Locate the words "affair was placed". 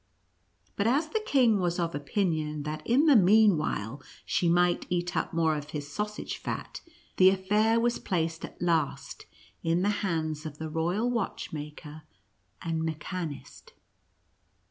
7.29-8.43